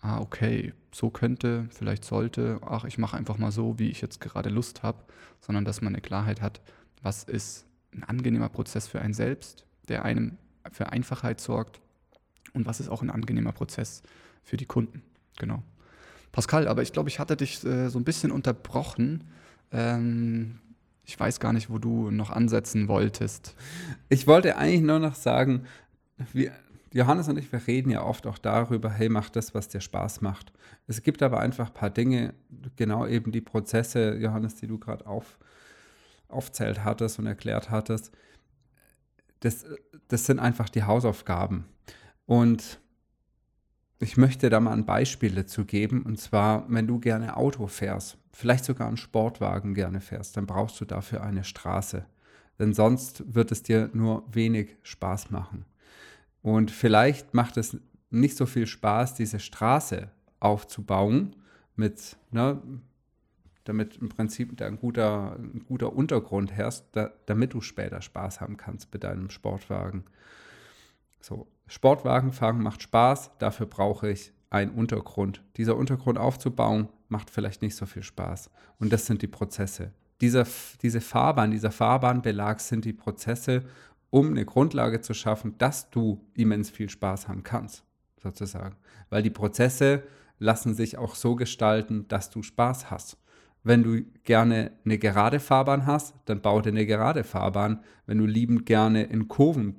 ah, 0.00 0.20
okay, 0.20 0.72
so 0.92 1.10
könnte, 1.10 1.66
vielleicht 1.70 2.04
sollte, 2.04 2.60
ach, 2.62 2.84
ich 2.84 2.98
mache 2.98 3.16
einfach 3.16 3.38
mal 3.38 3.52
so, 3.52 3.78
wie 3.78 3.90
ich 3.90 4.00
jetzt 4.00 4.20
gerade 4.20 4.48
Lust 4.48 4.82
habe, 4.82 5.04
sondern 5.40 5.64
dass 5.64 5.80
man 5.80 5.94
eine 5.94 6.02
Klarheit 6.02 6.40
hat, 6.40 6.60
was 7.02 7.24
ist 7.24 7.66
ein 7.92 8.04
angenehmer 8.04 8.48
Prozess 8.48 8.86
für 8.86 9.00
einen 9.00 9.14
selbst, 9.14 9.66
der 9.88 10.04
einem 10.04 10.38
für 10.70 10.90
Einfachheit 10.90 11.40
sorgt 11.40 11.81
und 12.54 12.66
was 12.66 12.80
ist 12.80 12.88
auch 12.88 13.02
ein 13.02 13.10
angenehmer 13.10 13.52
Prozess 13.52 14.02
für 14.42 14.56
die 14.56 14.66
Kunden. 14.66 15.02
Genau. 15.38 15.62
Pascal, 16.32 16.66
aber 16.68 16.82
ich 16.82 16.92
glaube, 16.92 17.08
ich 17.08 17.18
hatte 17.18 17.36
dich 17.36 17.64
äh, 17.64 17.88
so 17.88 17.98
ein 17.98 18.04
bisschen 18.04 18.30
unterbrochen. 18.30 19.24
Ähm, 19.70 20.58
ich 21.04 21.18
weiß 21.18 21.40
gar 21.40 21.52
nicht, 21.52 21.70
wo 21.70 21.78
du 21.78 22.10
noch 22.10 22.30
ansetzen 22.30 22.88
wolltest. 22.88 23.54
Ich 24.08 24.26
wollte 24.26 24.56
eigentlich 24.56 24.82
nur 24.82 24.98
noch 24.98 25.14
sagen, 25.14 25.66
wir, 26.32 26.52
Johannes 26.92 27.28
und 27.28 27.38
ich, 27.38 27.50
wir 27.52 27.66
reden 27.66 27.90
ja 27.90 28.02
oft 28.02 28.26
auch 28.26 28.38
darüber, 28.38 28.90
hey, 28.90 29.08
mach 29.08 29.30
das, 29.30 29.54
was 29.54 29.68
dir 29.68 29.80
Spaß 29.80 30.20
macht. 30.20 30.52
Es 30.86 31.02
gibt 31.02 31.22
aber 31.22 31.40
einfach 31.40 31.68
ein 31.68 31.74
paar 31.74 31.90
Dinge, 31.90 32.34
genau 32.76 33.06
eben 33.06 33.32
die 33.32 33.40
Prozesse, 33.40 34.14
Johannes, 34.16 34.56
die 34.56 34.66
du 34.66 34.78
gerade 34.78 35.06
auf, 35.06 35.38
aufzählt 36.28 36.84
hattest 36.84 37.18
und 37.18 37.26
erklärt 37.26 37.70
hattest, 37.70 38.12
das, 39.40 39.64
das 40.08 40.26
sind 40.26 40.38
einfach 40.38 40.68
die 40.68 40.84
Hausaufgaben. 40.84 41.64
Und 42.26 42.80
ich 43.98 44.16
möchte 44.16 44.50
da 44.50 44.58
mal 44.60 44.72
ein 44.72 44.86
Beispiel 44.86 45.34
dazu 45.34 45.64
geben. 45.64 46.02
Und 46.02 46.18
zwar, 46.18 46.64
wenn 46.68 46.86
du 46.86 46.98
gerne 46.98 47.36
Auto 47.36 47.66
fährst, 47.66 48.18
vielleicht 48.32 48.64
sogar 48.64 48.88
einen 48.88 48.96
Sportwagen 48.96 49.74
gerne 49.74 50.00
fährst, 50.00 50.36
dann 50.36 50.46
brauchst 50.46 50.80
du 50.80 50.84
dafür 50.84 51.22
eine 51.22 51.44
Straße. 51.44 52.04
Denn 52.58 52.74
sonst 52.74 53.34
wird 53.34 53.52
es 53.52 53.62
dir 53.62 53.90
nur 53.92 54.24
wenig 54.32 54.76
Spaß 54.82 55.30
machen. 55.30 55.64
Und 56.42 56.70
vielleicht 56.70 57.34
macht 57.34 57.56
es 57.56 57.76
nicht 58.10 58.36
so 58.36 58.46
viel 58.46 58.66
Spaß, 58.66 59.14
diese 59.14 59.40
Straße 59.40 60.10
aufzubauen 60.40 61.36
mit 61.76 62.16
ne, 62.30 62.60
damit 63.64 63.96
im 63.96 64.08
Prinzip 64.08 64.56
da 64.56 64.66
ein 64.66 64.78
guter, 64.78 65.36
ein 65.36 65.64
guter 65.66 65.92
Untergrund 65.92 66.52
herrscht, 66.52 66.84
da, 66.92 67.12
damit 67.26 67.54
du 67.54 67.60
später 67.60 68.02
Spaß 68.02 68.40
haben 68.40 68.56
kannst 68.56 68.92
mit 68.92 69.04
deinem 69.04 69.30
Sportwagen. 69.30 70.04
So, 71.20 71.46
Sportwagenfahren 71.72 72.62
macht 72.62 72.82
Spaß, 72.82 73.30
dafür 73.38 73.64
brauche 73.64 74.10
ich 74.10 74.34
einen 74.50 74.72
Untergrund. 74.72 75.42
Dieser 75.56 75.74
Untergrund 75.74 76.18
aufzubauen, 76.18 76.90
macht 77.08 77.30
vielleicht 77.30 77.62
nicht 77.62 77.76
so 77.76 77.86
viel 77.86 78.02
Spaß. 78.02 78.50
Und 78.78 78.92
das 78.92 79.06
sind 79.06 79.22
die 79.22 79.26
Prozesse. 79.26 79.90
Dieser, 80.20 80.46
diese 80.82 81.00
Fahrbahn, 81.00 81.50
dieser 81.50 81.70
Fahrbahnbelag 81.70 82.60
sind 82.60 82.84
die 82.84 82.92
Prozesse, 82.92 83.62
um 84.10 84.32
eine 84.32 84.44
Grundlage 84.44 85.00
zu 85.00 85.14
schaffen, 85.14 85.56
dass 85.56 85.88
du 85.88 86.22
immens 86.34 86.68
viel 86.68 86.90
Spaß 86.90 87.28
haben 87.28 87.42
kannst, 87.42 87.84
sozusagen. 88.22 88.76
Weil 89.08 89.22
die 89.22 89.30
Prozesse 89.30 90.02
lassen 90.38 90.74
sich 90.74 90.98
auch 90.98 91.14
so 91.14 91.36
gestalten, 91.36 92.06
dass 92.08 92.28
du 92.28 92.42
Spaß 92.42 92.90
hast. 92.90 93.16
Wenn 93.64 93.82
du 93.82 94.02
gerne 94.24 94.72
eine 94.84 94.98
gerade 94.98 95.40
Fahrbahn 95.40 95.86
hast, 95.86 96.16
dann 96.26 96.42
bau 96.42 96.60
dir 96.60 96.68
eine 96.68 96.84
gerade 96.84 97.24
Fahrbahn. 97.24 97.82
Wenn 98.04 98.18
du 98.18 98.26
liebend 98.26 98.66
gerne 98.66 99.04
in 99.04 99.28
Kurven 99.28 99.76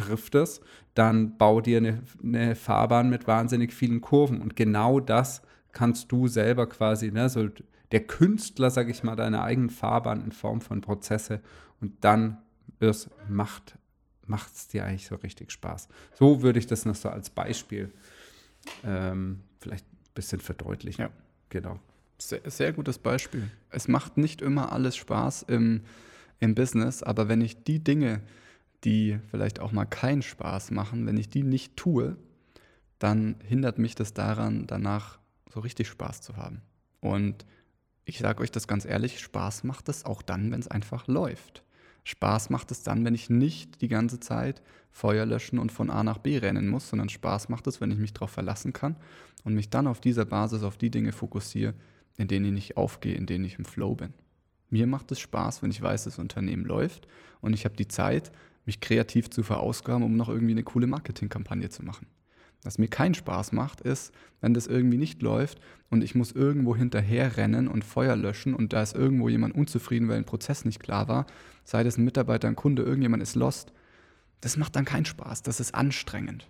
driftest, 0.00 0.62
dann 0.94 1.36
bau 1.38 1.60
dir 1.60 1.78
eine, 1.78 2.02
eine, 2.22 2.54
Fahrbahn 2.54 3.10
mit 3.10 3.26
wahnsinnig 3.26 3.72
vielen 3.72 4.00
Kurven. 4.00 4.40
Und 4.40 4.56
genau 4.56 5.00
das 5.00 5.42
kannst 5.72 6.10
du 6.12 6.28
selber 6.28 6.68
quasi, 6.68 7.10
ne, 7.10 7.28
so 7.28 7.48
der 7.92 8.06
Künstler, 8.06 8.70
sag 8.70 8.88
ich 8.88 9.02
mal, 9.02 9.16
deiner 9.16 9.42
eigenen 9.42 9.70
Fahrbahn 9.70 10.24
in 10.24 10.32
Form 10.32 10.60
von 10.60 10.80
Prozesse. 10.80 11.40
Und 11.80 12.04
dann 12.04 12.38
es 12.78 13.10
macht 13.28 13.74
es 14.54 14.68
dir 14.68 14.84
eigentlich 14.84 15.06
so 15.06 15.16
richtig 15.16 15.50
Spaß. 15.50 15.88
So 16.14 16.42
würde 16.42 16.58
ich 16.58 16.66
das 16.66 16.84
noch 16.84 16.94
so 16.94 17.08
als 17.08 17.30
Beispiel 17.30 17.92
ähm, 18.84 19.40
vielleicht 19.58 19.84
ein 19.86 20.14
bisschen 20.14 20.40
verdeutlichen. 20.40 21.02
Ja. 21.02 21.10
Genau. 21.48 21.78
Sehr, 22.18 22.40
sehr 22.50 22.72
gutes 22.72 22.98
Beispiel. 22.98 23.50
Es 23.70 23.88
macht 23.88 24.16
nicht 24.16 24.40
immer 24.40 24.72
alles 24.72 24.96
Spaß 24.96 25.42
im, 25.42 25.82
im 26.38 26.54
Business, 26.54 27.02
aber 27.02 27.28
wenn 27.28 27.40
ich 27.40 27.64
die 27.64 27.82
Dinge, 27.82 28.20
die 28.84 29.18
vielleicht 29.30 29.60
auch 29.60 29.72
mal 29.72 29.84
keinen 29.84 30.22
Spaß 30.22 30.70
machen, 30.70 31.06
wenn 31.06 31.16
ich 31.16 31.28
die 31.28 31.42
nicht 31.42 31.76
tue, 31.76 32.16
dann 32.98 33.36
hindert 33.46 33.78
mich 33.78 33.94
das 33.94 34.14
daran, 34.14 34.66
danach 34.66 35.18
so 35.52 35.60
richtig 35.60 35.88
Spaß 35.88 36.20
zu 36.20 36.36
haben. 36.36 36.62
Und 37.00 37.46
ich 38.04 38.18
sage 38.18 38.42
euch 38.42 38.50
das 38.50 38.68
ganz 38.68 38.84
ehrlich, 38.84 39.20
Spaß 39.20 39.64
macht 39.64 39.88
es 39.88 40.04
auch 40.04 40.22
dann, 40.22 40.50
wenn 40.52 40.60
es 40.60 40.68
einfach 40.68 41.06
läuft. 41.06 41.64
Spaß 42.04 42.50
macht 42.50 42.70
es 42.70 42.82
dann, 42.82 43.04
wenn 43.04 43.14
ich 43.14 43.30
nicht 43.30 43.82
die 43.82 43.88
ganze 43.88 44.20
Zeit 44.20 44.62
Feuer 44.90 45.26
löschen 45.26 45.58
und 45.58 45.70
von 45.70 45.90
A 45.90 46.02
nach 46.02 46.18
B 46.18 46.38
rennen 46.38 46.68
muss, 46.68 46.88
sondern 46.88 47.08
Spaß 47.08 47.48
macht 47.48 47.66
es, 47.66 47.80
wenn 47.80 47.90
ich 47.90 47.98
mich 47.98 48.12
darauf 48.12 48.30
verlassen 48.30 48.72
kann 48.72 48.96
und 49.44 49.54
mich 49.54 49.70
dann 49.70 49.86
auf 49.86 50.00
dieser 50.00 50.24
Basis 50.24 50.62
auf 50.62 50.76
die 50.76 50.90
Dinge 50.90 51.12
fokussiere, 51.12 51.74
in 52.16 52.28
denen 52.28 52.56
ich 52.56 52.76
aufgehe, 52.76 53.14
in 53.14 53.26
denen 53.26 53.44
ich 53.44 53.58
im 53.58 53.64
Flow 53.64 53.94
bin. 53.94 54.14
Mir 54.70 54.86
macht 54.86 55.12
es 55.12 55.20
Spaß, 55.20 55.62
wenn 55.62 55.70
ich 55.70 55.82
weiß, 55.82 56.04
das 56.04 56.18
Unternehmen 56.18 56.64
läuft 56.64 57.06
und 57.40 57.52
ich 57.52 57.64
habe 57.64 57.76
die 57.76 57.88
Zeit, 57.88 58.32
mich 58.66 58.80
kreativ 58.80 59.30
zu 59.30 59.42
verausgaben, 59.42 60.02
um 60.02 60.16
noch 60.16 60.28
irgendwie 60.28 60.52
eine 60.52 60.62
coole 60.62 60.86
Marketingkampagne 60.86 61.68
zu 61.70 61.84
machen. 61.84 62.06
Was 62.62 62.78
mir 62.78 62.88
keinen 62.88 63.14
Spaß 63.14 63.52
macht, 63.52 63.80
ist, 63.80 64.12
wenn 64.40 64.52
das 64.52 64.66
irgendwie 64.66 64.98
nicht 64.98 65.22
läuft 65.22 65.60
und 65.88 66.04
ich 66.04 66.14
muss 66.14 66.32
irgendwo 66.32 66.76
hinterher 66.76 67.38
rennen 67.38 67.68
und 67.68 67.84
Feuer 67.84 68.16
löschen 68.16 68.54
und 68.54 68.72
da 68.72 68.82
ist 68.82 68.94
irgendwo 68.94 69.28
jemand 69.28 69.54
unzufrieden, 69.54 70.08
weil 70.08 70.18
ein 70.18 70.26
Prozess 70.26 70.64
nicht 70.64 70.80
klar 70.80 71.08
war, 71.08 71.26
sei 71.64 71.82
das 71.82 71.96
ein 71.96 72.04
Mitarbeiter, 72.04 72.48
ein 72.48 72.56
Kunde, 72.56 72.82
irgendjemand 72.82 73.22
ist 73.22 73.34
lost. 73.34 73.72
Das 74.42 74.56
macht 74.56 74.76
dann 74.76 74.84
keinen 74.84 75.06
Spaß, 75.06 75.42
das 75.42 75.60
ist 75.60 75.74
anstrengend. 75.74 76.48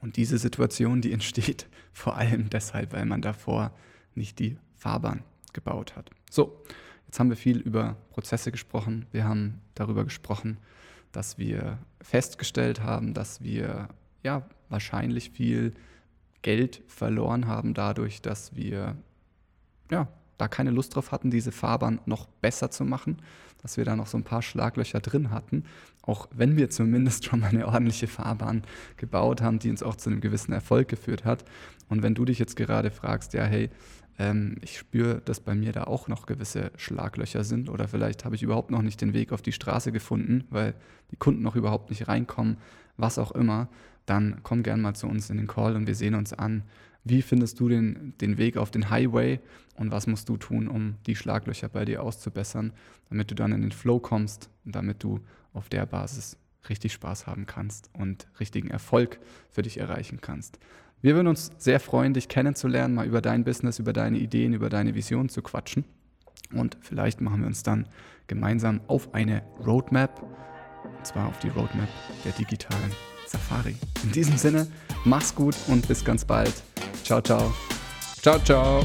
Und 0.00 0.16
diese 0.16 0.38
Situation, 0.38 1.00
die 1.00 1.12
entsteht 1.12 1.66
vor 1.92 2.16
allem 2.16 2.48
deshalb, 2.50 2.92
weil 2.92 3.06
man 3.06 3.22
davor 3.22 3.72
nicht 4.14 4.38
die 4.38 4.58
Fahrbahn 4.76 5.24
gebaut 5.52 5.96
hat. 5.96 6.10
So, 6.30 6.62
jetzt 7.06 7.18
haben 7.18 7.30
wir 7.30 7.36
viel 7.36 7.58
über 7.58 7.96
Prozesse 8.10 8.52
gesprochen. 8.52 9.06
Wir 9.10 9.24
haben 9.24 9.60
darüber 9.74 10.04
gesprochen, 10.04 10.58
dass 11.16 11.38
wir 11.38 11.78
festgestellt 12.02 12.82
haben, 12.82 13.14
dass 13.14 13.42
wir 13.42 13.88
ja 14.22 14.42
wahrscheinlich 14.68 15.30
viel 15.30 15.72
Geld 16.42 16.82
verloren 16.88 17.46
haben 17.46 17.72
dadurch, 17.72 18.20
dass 18.20 18.54
wir 18.54 18.96
ja 19.90 20.08
da 20.36 20.46
keine 20.46 20.70
Lust 20.70 20.94
drauf 20.94 21.12
hatten, 21.12 21.30
diese 21.30 21.52
Fahrbahn 21.52 22.00
noch 22.04 22.26
besser 22.42 22.70
zu 22.70 22.84
machen, 22.84 23.22
dass 23.66 23.76
wir 23.76 23.84
da 23.84 23.96
noch 23.96 24.06
so 24.06 24.16
ein 24.16 24.22
paar 24.22 24.42
Schlaglöcher 24.42 25.00
drin 25.00 25.32
hatten, 25.32 25.64
auch 26.02 26.28
wenn 26.32 26.56
wir 26.56 26.70
zumindest 26.70 27.24
schon 27.24 27.40
mal 27.40 27.48
eine 27.48 27.66
ordentliche 27.66 28.06
Fahrbahn 28.06 28.62
gebaut 28.96 29.42
haben, 29.42 29.58
die 29.58 29.70
uns 29.70 29.82
auch 29.82 29.96
zu 29.96 30.08
einem 30.08 30.20
gewissen 30.20 30.52
Erfolg 30.52 30.86
geführt 30.86 31.24
hat. 31.24 31.44
Und 31.88 32.04
wenn 32.04 32.14
du 32.14 32.24
dich 32.24 32.38
jetzt 32.38 32.54
gerade 32.54 32.92
fragst, 32.92 33.34
ja, 33.34 33.42
hey, 33.42 33.70
ähm, 34.20 34.58
ich 34.60 34.78
spüre, 34.78 35.20
dass 35.24 35.40
bei 35.40 35.56
mir 35.56 35.72
da 35.72 35.82
auch 35.82 36.06
noch 36.06 36.26
gewisse 36.26 36.70
Schlaglöcher 36.76 37.42
sind 37.42 37.68
oder 37.68 37.88
vielleicht 37.88 38.24
habe 38.24 38.36
ich 38.36 38.44
überhaupt 38.44 38.70
noch 38.70 38.82
nicht 38.82 39.00
den 39.00 39.14
Weg 39.14 39.32
auf 39.32 39.42
die 39.42 39.50
Straße 39.50 39.90
gefunden, 39.90 40.44
weil 40.50 40.74
die 41.10 41.16
Kunden 41.16 41.42
noch 41.42 41.56
überhaupt 41.56 41.90
nicht 41.90 42.06
reinkommen, 42.06 42.58
was 42.96 43.18
auch 43.18 43.32
immer, 43.32 43.68
dann 44.06 44.38
komm 44.44 44.62
gern 44.62 44.80
mal 44.80 44.94
zu 44.94 45.08
uns 45.08 45.28
in 45.28 45.38
den 45.38 45.48
Call 45.48 45.74
und 45.74 45.88
wir 45.88 45.96
sehen 45.96 46.14
uns 46.14 46.32
an, 46.32 46.62
wie 47.08 47.22
findest 47.22 47.60
du 47.60 47.68
den, 47.68 48.14
den 48.20 48.36
Weg 48.36 48.56
auf 48.56 48.70
den 48.70 48.90
Highway 48.90 49.38
und 49.76 49.92
was 49.92 50.06
musst 50.06 50.28
du 50.28 50.36
tun, 50.36 50.66
um 50.66 50.96
die 51.06 51.14
Schlaglöcher 51.14 51.68
bei 51.68 51.84
dir 51.84 52.02
auszubessern, 52.02 52.72
damit 53.08 53.30
du 53.30 53.34
dann 53.34 53.52
in 53.52 53.62
den 53.62 53.72
Flow 53.72 54.00
kommst 54.00 54.50
und 54.64 54.74
damit 54.74 55.02
du 55.02 55.20
auf 55.52 55.68
der 55.68 55.86
Basis 55.86 56.36
richtig 56.68 56.92
Spaß 56.92 57.26
haben 57.26 57.46
kannst 57.46 57.90
und 57.92 58.26
richtigen 58.40 58.68
Erfolg 58.68 59.20
für 59.50 59.62
dich 59.62 59.78
erreichen 59.78 60.20
kannst. 60.20 60.58
Wir 61.00 61.14
würden 61.14 61.28
uns 61.28 61.52
sehr 61.58 61.78
freuen, 61.78 62.14
dich 62.14 62.28
kennenzulernen, 62.28 62.94
mal 62.94 63.06
über 63.06 63.20
dein 63.20 63.44
Business, 63.44 63.78
über 63.78 63.92
deine 63.92 64.18
Ideen, 64.18 64.52
über 64.52 64.68
deine 64.68 64.94
Vision 64.94 65.28
zu 65.28 65.42
quatschen. 65.42 65.84
Und 66.52 66.76
vielleicht 66.80 67.20
machen 67.20 67.40
wir 67.40 67.46
uns 67.46 67.62
dann 67.62 67.86
gemeinsam 68.26 68.80
auf 68.88 69.14
eine 69.14 69.42
Roadmap, 69.64 70.22
und 70.84 71.06
zwar 71.06 71.28
auf 71.28 71.38
die 71.38 71.48
Roadmap 71.48 71.88
der 72.24 72.32
digitalen 72.32 72.90
Safari. 73.26 73.76
In 74.04 74.12
diesem 74.12 74.36
Sinne, 74.36 74.66
mach's 75.04 75.34
gut 75.34 75.54
und 75.68 75.86
bis 75.88 76.04
ganz 76.04 76.24
bald. 76.24 76.54
Ciao, 77.04 77.20
ciao. 77.20 77.52
Ciao, 78.22 78.38
ciao. 78.40 78.84